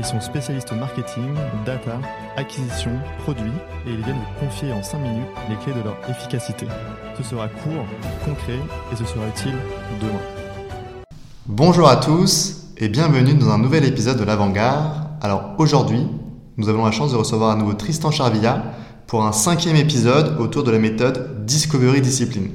Ils 0.00 0.06
sont 0.06 0.20
spécialistes 0.22 0.72
marketing, 0.72 1.34
data, 1.66 2.00
acquisition, 2.38 2.90
produits 3.18 3.52
et 3.86 3.90
ils 3.90 4.02
viennent 4.02 4.16
vous 4.16 4.46
confier 4.46 4.72
en 4.72 4.82
5 4.82 4.98
minutes 4.98 5.26
les 5.50 5.56
clés 5.56 5.74
de 5.74 5.84
leur 5.84 5.98
efficacité. 6.08 6.66
Ce 7.18 7.22
sera 7.22 7.48
court, 7.48 7.84
concret 8.24 8.58
et 8.90 8.96
ce 8.96 9.04
sera 9.04 9.28
utile 9.28 9.56
demain. 10.00 11.12
Bonjour 11.44 11.86
à 11.86 11.96
tous 11.96 12.68
et 12.78 12.88
bienvenue 12.88 13.34
dans 13.34 13.50
un 13.50 13.58
nouvel 13.58 13.84
épisode 13.84 14.18
de 14.18 14.24
l'Avant-Garde. 14.24 15.06
Alors 15.20 15.50
aujourd'hui, 15.58 16.06
nous 16.56 16.70
avons 16.70 16.86
la 16.86 16.92
chance 16.92 17.12
de 17.12 17.18
recevoir 17.18 17.50
à 17.50 17.56
nouveau 17.56 17.74
Tristan 17.74 18.10
Charvilla 18.10 18.62
pour 19.06 19.26
un 19.26 19.32
cinquième 19.32 19.76
épisode 19.76 20.40
autour 20.40 20.64
de 20.64 20.70
la 20.70 20.78
méthode 20.78 21.44
Discovery 21.44 22.00
Discipline. 22.00 22.48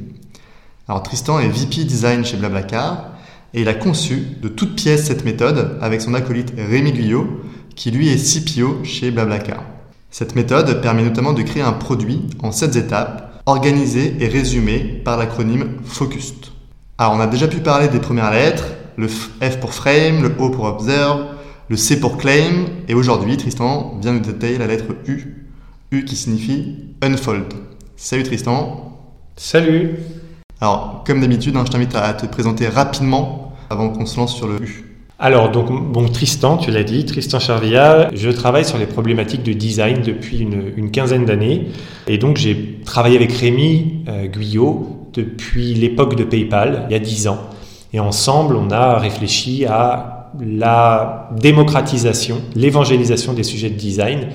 Alors 0.87 1.03
Tristan 1.03 1.37
est 1.37 1.49
VP 1.49 1.83
Design 1.83 2.25
chez 2.25 2.37
Blablacar 2.37 3.11
et 3.55 3.61
il 3.61 3.69
a 3.69 3.73
conçu 3.73 4.21
de 4.41 4.49
toutes 4.49 4.75
pièces 4.75 5.05
cette 5.05 5.23
méthode 5.23 5.77
avec 5.81 6.01
son 6.01 6.13
acolyte 6.13 6.53
Rémi 6.57 6.91
Guyot, 6.91 7.41
qui 7.73 7.89
lui 7.89 8.09
est 8.09 8.17
CPO 8.17 8.83
chez 8.83 9.11
Blablacar. 9.11 9.63
Cette 10.11 10.35
méthode 10.35 10.81
permet 10.81 11.03
notamment 11.03 11.31
de 11.31 11.41
créer 11.41 11.63
un 11.63 11.71
produit 11.71 12.21
en 12.43 12.51
7 12.51 12.75
étapes, 12.75 13.41
organisé 13.45 14.17
et 14.19 14.27
résumé 14.27 15.01
par 15.05 15.17
l'acronyme 15.17 15.77
FOCUST. 15.85 16.51
Alors 16.97 17.13
on 17.13 17.19
a 17.21 17.27
déjà 17.27 17.47
pu 17.47 17.59
parler 17.59 17.87
des 17.87 17.99
premières 17.99 18.31
lettres, 18.31 18.65
le 18.97 19.07
F 19.07 19.59
pour 19.61 19.73
frame, 19.73 20.21
le 20.21 20.35
O 20.37 20.49
pour 20.49 20.65
observe, 20.65 21.27
le 21.69 21.77
C 21.77 21.99
pour 21.99 22.17
claim, 22.17 22.65
et 22.89 22.93
aujourd'hui 22.93 23.37
Tristan 23.37 23.97
vient 24.01 24.13
nous 24.13 24.19
détailler 24.19 24.57
la 24.57 24.67
lettre 24.67 24.85
U, 25.07 25.47
U 25.91 26.03
qui 26.03 26.17
signifie 26.17 26.75
unfold. 27.01 27.53
Salut 27.95 28.23
Tristan. 28.23 28.99
Salut. 29.37 29.95
Alors 30.59 31.03
comme 31.07 31.21
d'habitude, 31.21 31.55
hein, 31.55 31.63
je 31.65 31.71
t'invite 31.71 31.95
à 31.95 32.13
te 32.13 32.25
présenter 32.25 32.67
rapidement 32.67 33.44
avant 33.69 33.89
qu'on 33.89 34.05
se 34.05 34.17
lance 34.17 34.35
sur 34.35 34.47
le 34.47 34.59
alors, 35.17 35.49
donc, 35.49 35.69
bon, 35.93 36.09
Tristan, 36.09 36.57
tu 36.57 36.71
l'as 36.71 36.83
dit, 36.83 37.05
Tristan 37.05 37.39
Charvilla, 37.39 38.09
je 38.13 38.29
travaille 38.29 38.65
sur 38.65 38.77
les 38.77 38.85
problématiques 38.85 39.43
de 39.43 39.53
design 39.53 40.01
depuis 40.01 40.39
une, 40.39 40.91
quinzaine 40.91 41.23
d'années. 41.23 41.67
Et 42.07 42.17
donc, 42.17 42.35
j'ai 42.35 42.81
travaillé 42.83 43.15
avec 43.15 43.31
Rémi 43.31 44.03
euh, 44.09 44.27
Guyot 44.27 45.09
depuis 45.13 45.73
l'époque 45.73 46.15
de 46.15 46.25
PayPal, 46.25 46.85
il 46.89 46.91
y 46.91 46.95
a 46.95 46.99
dix 46.99 47.29
ans. 47.29 47.39
Et 47.93 47.99
ensemble, 48.01 48.57
on 48.57 48.69
a 48.71 48.99
réfléchi 48.99 49.65
à 49.65 50.31
la 50.45 51.29
démocratisation, 51.39 52.41
l'évangélisation 52.55 53.31
des 53.31 53.43
sujets 53.43 53.69
de 53.69 53.77
design 53.77 54.27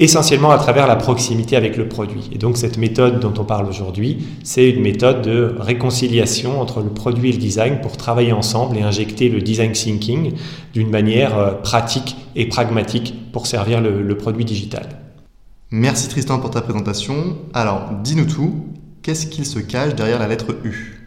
essentiellement 0.00 0.50
à 0.50 0.58
travers 0.58 0.86
la 0.86 0.96
proximité 0.96 1.56
avec 1.56 1.76
le 1.76 1.88
produit. 1.88 2.30
Et 2.32 2.38
donc 2.38 2.56
cette 2.56 2.78
méthode 2.78 3.20
dont 3.20 3.34
on 3.38 3.44
parle 3.44 3.66
aujourd'hui, 3.66 4.18
c'est 4.44 4.70
une 4.70 4.80
méthode 4.80 5.22
de 5.22 5.54
réconciliation 5.58 6.60
entre 6.60 6.80
le 6.80 6.90
produit 6.90 7.30
et 7.30 7.32
le 7.32 7.38
design 7.38 7.80
pour 7.80 7.96
travailler 7.96 8.32
ensemble 8.32 8.76
et 8.78 8.82
injecter 8.82 9.28
le 9.28 9.40
design 9.40 9.72
thinking 9.72 10.34
d'une 10.72 10.90
manière 10.90 11.36
euh, 11.36 11.52
pratique 11.52 12.16
et 12.36 12.46
pragmatique 12.46 13.14
pour 13.32 13.46
servir 13.46 13.80
le, 13.80 14.16
produit 14.16 14.44
digital. 14.44 14.88
Merci 15.70 16.08
Tristan 16.08 16.38
pour 16.38 16.50
ta 16.50 16.60
présentation. 16.60 17.36
Alors, 17.52 17.90
dis-nous 18.02 18.24
tout, 18.24 18.66
qu'est-ce 19.02 19.26
qu'il 19.26 19.46
se 19.46 19.58
cache 19.58 19.94
derrière 19.94 20.18
la 20.18 20.26
lettre 20.26 20.56
U? 20.64 20.98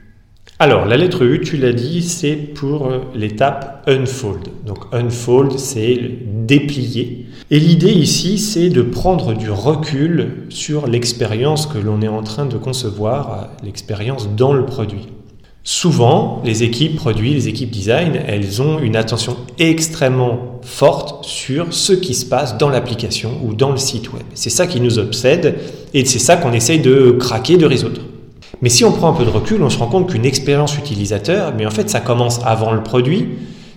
Alors, 0.59 0.85
la 0.85 0.97
lettre 0.97 1.25
U, 1.25 1.41
tu 1.41 1.57
l'as 1.57 1.73
dit, 1.73 2.03
c'est 2.03 2.35
pour 2.35 2.87
euh, 2.87 2.99
l'étape 3.15 3.83
unfold. 3.87 4.49
Donc, 4.65 4.79
unfold, 4.91 5.57
c'est 5.57 5.97
déplier. 6.25 7.25
Et 7.53 7.59
l'idée 7.59 7.91
ici, 7.91 8.37
c'est 8.37 8.69
de 8.69 8.81
prendre 8.81 9.33
du 9.33 9.51
recul 9.51 10.45
sur 10.47 10.87
l'expérience 10.87 11.65
que 11.65 11.77
l'on 11.77 12.01
est 12.01 12.07
en 12.07 12.23
train 12.23 12.45
de 12.45 12.55
concevoir, 12.55 13.49
l'expérience 13.61 14.29
dans 14.37 14.53
le 14.53 14.65
produit. 14.65 15.09
Souvent, 15.65 16.41
les 16.45 16.63
équipes 16.63 16.95
produits, 16.95 17.33
les 17.33 17.49
équipes 17.49 17.69
design, 17.69 18.17
elles 18.25 18.61
ont 18.61 18.79
une 18.79 18.95
attention 18.95 19.35
extrêmement 19.59 20.61
forte 20.61 21.25
sur 21.25 21.73
ce 21.73 21.91
qui 21.91 22.13
se 22.13 22.25
passe 22.25 22.57
dans 22.57 22.69
l'application 22.69 23.31
ou 23.43 23.53
dans 23.53 23.71
le 23.71 23.77
site 23.77 24.13
web. 24.13 24.23
C'est 24.33 24.49
ça 24.49 24.65
qui 24.65 24.79
nous 24.79 24.97
obsède 24.97 25.59
et 25.93 26.05
c'est 26.05 26.19
ça 26.19 26.37
qu'on 26.37 26.53
essaye 26.53 26.79
de 26.79 27.17
craquer, 27.19 27.57
de 27.57 27.65
résoudre. 27.65 27.99
Mais 28.61 28.69
si 28.69 28.85
on 28.85 28.93
prend 28.93 29.09
un 29.09 29.13
peu 29.13 29.25
de 29.25 29.29
recul, 29.29 29.61
on 29.61 29.69
se 29.69 29.77
rend 29.77 29.87
compte 29.87 30.09
qu'une 30.09 30.25
expérience 30.25 30.77
utilisateur, 30.77 31.53
mais 31.57 31.65
en 31.65 31.71
fait, 31.71 31.89
ça 31.89 31.99
commence 31.99 32.39
avant 32.45 32.71
le 32.71 32.81
produit, 32.81 33.27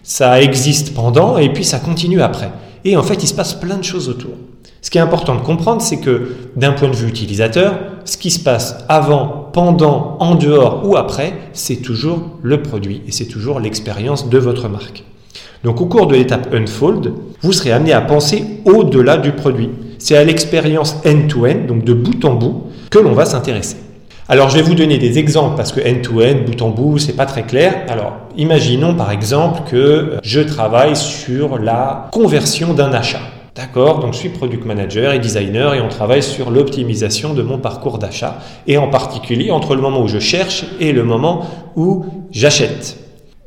ça 0.05 0.41
existe 0.41 0.95
pendant 0.95 1.39
et 1.39 1.53
puis 1.53 1.65
ça 1.65 1.81
continue 1.81 2.23
après. 2.23 2.53
Et 2.85 2.97
en 2.97 3.03
fait, 3.03 3.23
il 3.23 3.27
se 3.27 3.35
passe 3.35 3.55
plein 3.55 3.77
de 3.77 3.85
choses 3.85 4.09
autour. 4.09 4.33
Ce 4.83 4.91
qui 4.91 4.99
est 4.99 5.01
important 5.01 5.35
de 5.35 5.41
comprendre, 5.41 5.81
c'est 5.81 5.97
que 5.97 6.33
d'un 6.57 6.73
point 6.73 6.89
de 6.89 6.95
vue 6.95 7.09
utilisateur, 7.09 7.79
ce 8.05 8.19
qui 8.19 8.31
se 8.31 8.39
passe 8.39 8.85
avant, 8.89 9.49
pendant, 9.53 10.19
en 10.21 10.35
dehors 10.35 10.87
ou 10.87 10.97
après, 10.97 11.33
c'est 11.55 11.77
toujours 11.77 12.21
le 12.43 12.61
produit 12.61 13.01
et 13.07 13.13
c'est 13.13 13.25
toujours 13.25 13.61
l'expérience 13.61 14.29
de 14.29 14.39
votre 14.39 14.69
marque. 14.69 15.05
Donc 15.63 15.81
au 15.81 15.87
cours 15.87 16.07
de 16.07 16.15
l'étape 16.17 16.53
Unfold, 16.53 17.15
vous 17.41 17.53
serez 17.53 17.73
amené 17.73 17.95
à 17.95 18.03
penser 18.03 18.45
au-delà 18.67 19.17
du 19.17 19.33
produit. 19.33 19.71
C'est 19.99 20.17
à 20.17 20.25
l'expérience 20.25 20.97
end-to-end, 21.07 21.67
donc 21.67 21.85
de 21.85 21.95
bout 21.95 22.23
en 22.27 22.35
bout, 22.35 22.65
que 22.91 22.99
l'on 22.99 23.13
va 23.13 23.25
s'intéresser. 23.25 23.77
Alors 24.27 24.49
je 24.49 24.57
vais 24.57 24.63
vous 24.63 24.75
donner 24.75 24.97
des 24.97 25.19
exemples 25.19 25.55
parce 25.55 25.71
que 25.71 25.81
end-to-end, 25.81 26.47
bout 26.47 26.63
en 26.63 26.71
bout, 26.71 26.97
c'est 26.97 27.13
pas 27.13 27.27
très 27.27 27.43
clair. 27.43 27.85
Alors 27.89 28.15
imaginons 28.39 28.95
par 28.95 29.11
exemple 29.11 29.69
que 29.71 30.15
je 30.23 30.41
travaille 30.41 30.97
sur 30.97 31.59
la 31.59 32.09
conversion 32.11 32.73
d'un 32.73 32.93
achat. 32.95 33.21
D'accord? 33.55 34.01
Donc 34.01 34.15
je 34.15 34.19
suis 34.21 34.31
product 34.31 34.65
manager 34.65 35.13
et 35.13 35.19
designer 35.19 35.75
et 35.75 35.83
on 35.83 35.89
travaille 35.89 36.23
sur 36.23 36.51
l'optimisation 36.51 37.35
de 37.35 37.43
mon 37.43 37.59
parcours 37.59 37.99
d'achat 37.99 38.39
et 38.67 38.79
en 38.79 38.89
particulier 38.89 39.51
entre 39.51 39.75
le 39.75 39.83
moment 39.83 40.01
où 40.01 40.09
je 40.09 40.19
cherche 40.19 40.65
et 40.81 40.93
le 40.93 41.05
moment 41.05 41.45
où 41.77 42.07
j'achète. 42.31 42.97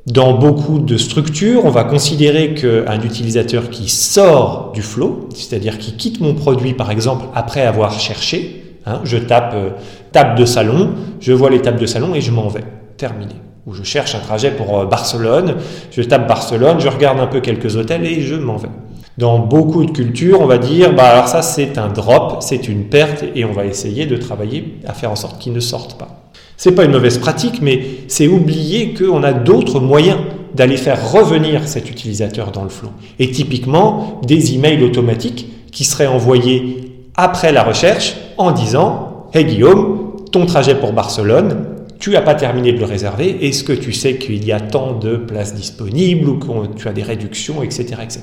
Dans 0.05 0.33
beaucoup 0.33 0.77
de 0.77 0.95
structures, 0.95 1.65
on 1.65 1.71
va 1.71 1.85
considérer 1.85 2.53
qu'un 2.53 3.01
utilisateur 3.01 3.71
qui 3.71 3.89
sort 3.89 4.71
du 4.75 4.83
flow, 4.83 5.27
c'est-à-dire 5.33 5.79
qui 5.79 5.93
quitte 5.93 6.21
mon 6.21 6.35
produit 6.35 6.73
par 6.73 6.91
exemple 6.91 7.25
après 7.33 7.63
avoir 7.63 7.99
cherché, 7.99 8.66
Hein, 8.87 9.01
je 9.03 9.17
tape 9.17 9.51
euh, 9.53 9.69
table 10.13 10.39
de 10.39 10.45
salon, 10.45 10.91
je 11.19 11.33
vois 11.33 11.49
les 11.49 11.61
tables 11.61 11.79
de 11.79 11.85
salon 11.85 12.15
et 12.15 12.21
je 12.21 12.31
m'en 12.31 12.47
vais. 12.47 12.63
Terminé. 12.95 13.33
Ou 13.65 13.73
je 13.73 13.83
cherche 13.83 14.15
un 14.15 14.19
trajet 14.19 14.51
pour 14.51 14.79
euh, 14.79 14.85
Barcelone, 14.85 15.55
je 15.91 16.01
tape 16.01 16.25
Barcelone, 16.25 16.79
je 16.79 16.87
regarde 16.87 17.19
un 17.19 17.27
peu 17.27 17.41
quelques 17.41 17.75
hôtels 17.75 18.05
et 18.05 18.21
je 18.21 18.35
m'en 18.35 18.55
vais. 18.55 18.69
Dans 19.17 19.39
beaucoup 19.39 19.83
de 19.83 19.91
cultures, 19.91 20.39
on 20.39 20.45
va 20.45 20.57
dire, 20.57 20.93
bah 20.93 21.09
alors 21.09 21.27
ça 21.27 21.41
c'est 21.41 21.77
un 21.77 21.89
drop, 21.89 22.37
c'est 22.41 22.69
une 22.69 22.85
perte 22.85 23.25
et 23.35 23.43
on 23.43 23.51
va 23.51 23.65
essayer 23.65 24.05
de 24.05 24.15
travailler 24.15 24.77
à 24.87 24.93
faire 24.93 25.11
en 25.11 25.15
sorte 25.17 25.39
qu'ils 25.39 25.53
ne 25.53 25.59
sortent 25.59 25.97
pas. 25.97 26.29
C'est 26.55 26.71
pas 26.71 26.85
une 26.85 26.91
mauvaise 26.91 27.17
pratique, 27.17 27.61
mais 27.61 27.83
c'est 28.07 28.27
oublier 28.27 28.93
qu'on 28.93 29.21
a 29.23 29.33
d'autres 29.33 29.79
moyens 29.79 30.19
d'aller 30.55 30.77
faire 30.77 31.11
revenir 31.11 31.67
cet 31.67 31.89
utilisateur 31.89 32.51
dans 32.51 32.63
le 32.63 32.69
flot. 32.69 32.89
Et 33.19 33.31
typiquement, 33.31 34.21
des 34.25 34.55
emails 34.55 34.83
automatiques 34.83 35.47
qui 35.71 35.83
seraient 35.83 36.07
envoyés 36.07 36.96
après 37.17 37.51
la 37.51 37.63
recherche 37.63 38.15
en 38.37 38.51
disant 38.51 39.27
Hey 39.33 39.45
Guillaume, 39.45 40.13
ton 40.31 40.45
trajet 40.45 40.75
pour 40.75 40.93
Barcelone, 40.93 41.65
tu 41.99 42.11
n'as 42.11 42.21
pas 42.21 42.35
terminé 42.35 42.71
de 42.71 42.79
le 42.79 42.85
réserver, 42.85 43.47
est-ce 43.47 43.63
que 43.63 43.73
tu 43.73 43.91
sais 43.91 44.17
qu'il 44.17 44.45
y 44.45 44.51
a 44.51 44.59
tant 44.59 44.93
de 44.93 45.17
places 45.17 45.55
disponibles 45.55 46.29
ou 46.29 46.37
que 46.37 46.75
tu 46.75 46.87
as 46.87 46.93
des 46.93 47.01
réductions, 47.01 47.63
etc., 47.63 47.85
etc. 48.03 48.21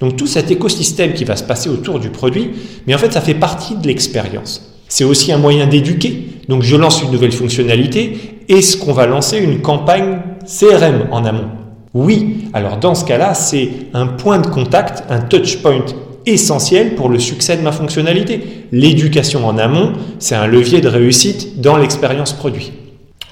Donc 0.00 0.16
tout 0.16 0.26
cet 0.26 0.50
écosystème 0.50 1.14
qui 1.14 1.24
va 1.24 1.36
se 1.36 1.44
passer 1.44 1.68
autour 1.68 2.00
du 2.00 2.10
produit, 2.10 2.50
mais 2.86 2.94
en 2.94 2.98
fait 2.98 3.12
ça 3.12 3.20
fait 3.20 3.34
partie 3.34 3.76
de 3.76 3.86
l'expérience. 3.86 4.72
C'est 4.88 5.04
aussi 5.04 5.32
un 5.32 5.38
moyen 5.38 5.66
d'éduquer. 5.66 6.26
Donc 6.48 6.62
je 6.62 6.76
lance 6.76 7.02
une 7.02 7.12
nouvelle 7.12 7.32
fonctionnalité, 7.32 8.40
est-ce 8.48 8.76
qu'on 8.76 8.92
va 8.92 9.06
lancer 9.06 9.38
une 9.38 9.62
campagne 9.62 10.18
CRM 10.44 11.06
en 11.12 11.24
amont? 11.24 11.48
Oui, 11.94 12.48
alors 12.52 12.76
dans 12.76 12.94
ce 12.94 13.04
cas-là, 13.04 13.34
c'est 13.34 13.70
un 13.94 14.06
point 14.06 14.38
de 14.38 14.46
contact, 14.46 15.04
un 15.08 15.20
touch 15.20 15.58
point 15.62 15.84
essentiel 16.26 16.94
pour 16.94 17.08
le 17.08 17.18
succès 17.18 17.56
de 17.56 17.62
ma 17.62 17.72
fonctionnalité. 17.72 18.40
L'éducation 18.72 19.46
en 19.46 19.56
amont, 19.58 19.92
c'est 20.18 20.34
un 20.34 20.46
levier 20.46 20.80
de 20.80 20.88
réussite 20.88 21.60
dans 21.60 21.76
l'expérience 21.76 22.32
produit. 22.32 22.72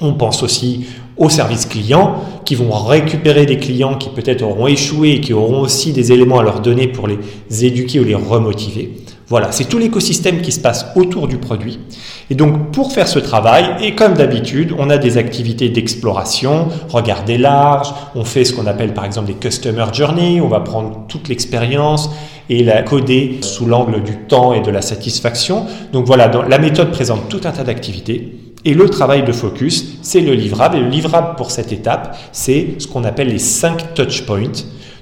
On 0.01 0.15
pense 0.15 0.43
aussi 0.43 0.87
aux 1.17 1.29
services 1.29 1.67
clients 1.67 2.17
qui 2.45 2.55
vont 2.55 2.71
récupérer 2.71 3.47
des 3.47 3.59
clients 3.59 3.97
qui 3.97 4.09
peut-être 4.09 4.43
auront 4.43 4.67
échoué 4.67 5.13
et 5.13 5.21
qui 5.21 5.33
auront 5.33 5.61
aussi 5.61 5.93
des 5.93 6.13
éléments 6.13 6.39
à 6.39 6.43
leur 6.43 6.61
donner 6.61 6.89
pour 6.89 7.07
les 7.07 7.19
éduquer 7.65 8.01
ou 8.01 8.05
les 8.05 8.15
remotiver. 8.15 8.91
Voilà, 9.29 9.53
c'est 9.53 9.65
tout 9.65 9.79
l'écosystème 9.79 10.43
qui 10.43 10.53
se 10.53 10.61
passe 10.61 10.87
autour 10.97 11.29
du 11.29 11.39
produit. 11.39 11.81
Et 12.29 12.35
donc 12.35 12.73
pour 12.73 12.93
faire 12.93 13.09
ce 13.09 13.19
travail, 13.19 13.65
et 13.81 13.95
comme 13.95 14.15
d'habitude, 14.15 14.75
on 14.79 14.91
a 14.91 14.99
des 14.99 15.17
activités 15.17 15.71
d'exploration, 15.71 16.69
regarder 16.91 17.39
large, 17.39 17.89
on 18.15 18.25
fait 18.25 18.45
ce 18.45 18.53
qu'on 18.53 18.67
appelle 18.67 18.93
par 18.93 19.07
exemple 19.07 19.29
des 19.29 19.35
customer 19.35 19.87
journey, 19.93 20.43
on 20.43 20.49
va 20.49 20.61
prendre 20.61 21.07
toute 21.09 21.29
l'expérience 21.29 22.11
et 22.51 22.63
la 22.63 22.83
coder 22.83 23.39
sous 23.41 23.65
l'angle 23.65 24.03
du 24.03 24.17
temps 24.29 24.53
et 24.53 24.61
de 24.61 24.71
la 24.71 24.83
satisfaction. 24.83 25.65
Donc 25.93 26.07
voilà, 26.07 26.31
la 26.47 26.59
méthode 26.59 26.91
présente 26.91 27.29
tout 27.31 27.41
un 27.45 27.51
tas 27.51 27.65
d'activités. 27.65 28.39
Et 28.67 28.73
le 28.73 28.89
travail 28.89 29.25
de 29.25 29.33
focus, 29.33 29.99
c'est 30.03 30.21
le 30.21 30.33
livrable. 30.33 30.77
Et 30.77 30.81
le 30.81 30.89
livrable 30.89 31.37
pour 31.37 31.51
cette 31.51 31.73
étape, 31.73 32.17
c'est 32.33 32.77
ce 32.79 32.87
qu'on 32.87 33.05
appelle 33.05 33.29
les 33.29 33.39
5 33.39 33.95
touch 33.95 34.23
points. 34.23 34.53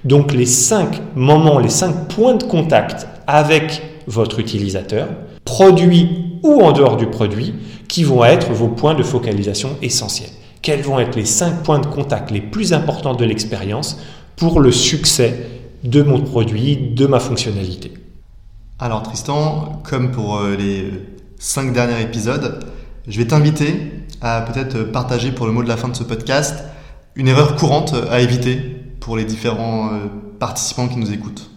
Donc 0.05 0.33
les 0.33 0.47
5 0.47 1.15
moments, 1.15 1.61
les 1.61 1.69
5 1.69 2.09
points 2.09 2.35
de 2.35 2.43
contact 2.43 3.07
avec 3.27 3.83
votre 4.07 4.41
utilisateur, 4.41 5.09
produit 5.45 6.39
ou 6.43 6.61
en 6.63 6.73
dehors 6.73 6.97
du 6.97 7.07
produit, 7.07 7.55
qui 7.89 8.05
vont 8.05 8.25
être 8.25 8.53
vos 8.53 8.69
points 8.69 8.95
de 8.95 9.03
focalisation 9.03 9.77
essentiels. 9.83 10.31
Quels 10.63 10.83
vont 10.83 10.99
être 10.99 11.17
les 11.17 11.25
5 11.25 11.63
points 11.63 11.79
de 11.79 11.87
contact 11.87 12.31
les 12.31 12.41
plus 12.41 12.73
importants 12.73 13.15
de 13.15 13.25
l'expérience 13.25 13.99
pour 14.37 14.61
le 14.61 14.73
succès 14.73 15.47
de 15.85 16.03
mon 16.03 16.21
produit, 16.21 16.77
de 16.77 17.07
ma 17.07 17.21
fonctionnalité 17.21 17.93
Alors 18.79 19.03
Tristan, 19.03 19.83
comme 19.85 20.13
pour 20.13 20.39
euh, 20.39 20.57
les 20.57 20.91
5 21.39 21.73
derniers 21.73 22.01
épisodes, 22.03 22.65
je 23.09 23.19
vais 23.19 23.27
t'inviter 23.27 23.75
à 24.21 24.43
peut-être 24.43 24.85
partager 24.85 25.33
pour 25.33 25.47
le 25.47 25.53
mot 25.53 25.63
de 25.63 25.69
la 25.69 25.77
fin 25.77 25.89
de 25.89 25.97
ce 25.97 26.05
podcast 26.05 26.65
une 27.17 27.29
erreur 27.29 27.57
courante 27.57 27.95
à 28.11 28.21
éviter 28.21 28.57
pour 29.01 29.17
les 29.17 29.25
différents 29.25 29.89
euh, 29.89 30.07
participants 30.39 30.89
qui 30.89 30.97
nous 30.97 31.13
écoutent. 31.13 31.51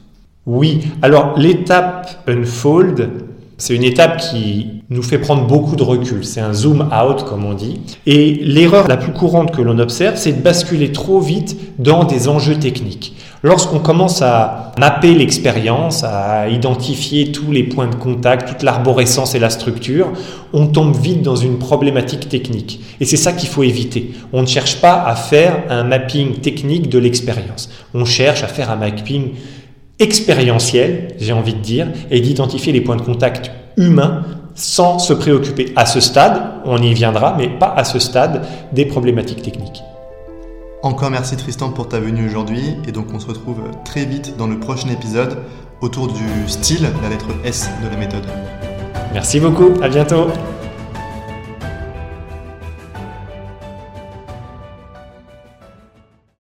Oui, 0.46 0.82
alors 1.02 1.40
l'étape 1.40 2.24
Unfold, 2.28 3.10
c'est 3.58 3.74
une 3.74 3.84
étape 3.84 4.18
qui 4.18 4.84
nous 4.92 5.02
fait 5.02 5.18
prendre 5.18 5.48
beaucoup 5.48 5.76
de 5.76 5.82
recul. 5.82 6.24
C'est 6.24 6.40
un 6.40 6.54
zoom 6.54 6.82
out, 6.82 7.24
comme 7.24 7.46
on 7.46 7.56
dit. 7.56 7.80
Et 8.06 8.36
l'erreur 8.44 8.88
la 8.88 8.98
plus 8.98 9.12
courante 9.12 9.56
que 9.56 9.64
l'on 9.64 9.80
observe, 9.80 10.18
c'est 10.18 10.34
de 10.34 10.42
basculer 10.42 10.92
trop 10.92 11.20
vite 11.20 11.58
dans 11.80 12.04
des 12.04 12.28
enjeux 12.28 12.60
techniques. 12.60 13.16
Lorsqu'on 13.42 13.80
commence 13.80 14.22
à 14.22 14.74
mapper 14.78 15.16
l'expérience, 15.16 16.04
à 16.04 16.48
identifier 16.48 17.32
tous 17.32 17.52
les 17.52 17.64
points 17.64 17.88
de 17.88 17.96
contact, 17.96 18.48
toute 18.48 18.62
l'arborescence 18.62 19.34
et 19.34 19.40
la 19.40 19.50
structure, 19.50 20.12
on 20.54 20.68
tombe 20.68 20.96
vite 20.96 21.24
dans 21.24 21.36
une 21.36 21.58
problématique 21.58 22.30
technique. 22.30 22.82
Et 23.00 23.06
c'est 23.06 23.18
ça 23.18 23.34
qu'il 23.34 23.50
faut 23.50 23.64
éviter. 23.64 24.12
On 24.32 24.42
ne 24.42 24.48
cherche 24.48 24.80
pas 24.80 25.04
à 25.04 25.16
faire 25.16 25.64
un 25.70 25.84
mapping 25.84 26.36
technique 26.36 26.88
de 26.90 27.00
l'expérience. 27.00 27.70
On 27.96 28.06
cherche 28.06 28.44
à 28.44 28.48
faire 28.48 28.70
un 28.70 28.76
mapping 28.76 29.32
expérientiel, 30.00 31.16
j'ai 31.20 31.34
envie 31.34 31.54
de 31.54 31.60
dire, 31.60 31.88
et 32.12 32.20
d'identifier 32.20 32.74
les 32.74 32.82
points 32.82 32.96
de 32.96 33.02
contact 33.02 33.52
humains 33.78 34.24
sans 34.56 35.00
se 35.00 35.14
préoccuper 35.14 35.74
à 35.76 35.86
ce 35.86 36.00
stade, 36.00 36.42
on 36.66 36.82
y 36.82 36.94
viendra, 36.94 37.36
mais 37.38 37.50
pas 37.50 37.74
à 37.76 37.84
ce 37.84 38.00
stade 38.00 38.46
des 38.72 38.86
problématiques 38.86 39.42
techniques. 39.42 39.84
Encore 40.82 41.10
merci 41.10 41.36
Tristan 41.36 41.72
pour 41.72 41.90
ta 41.90 42.00
venue 42.00 42.26
aujourd'hui 42.28 42.76
et 42.88 42.92
donc 42.92 43.08
on 43.14 43.20
se 43.20 43.28
retrouve 43.28 43.64
très 43.84 44.06
vite 44.06 44.38
dans 44.38 44.48
le 44.48 44.60
prochain 44.60 44.90
épisode 44.90 45.38
autour 45.82 46.08
du 46.08 46.24
style, 46.48 46.88
la 47.02 47.10
lettre 47.10 47.28
S 47.44 47.70
de 47.84 47.90
la 47.90 47.98
méthode. 47.98 48.26
Merci 49.14 49.40
beaucoup, 49.40 49.74
à 49.82 49.90
bientôt 49.90 50.28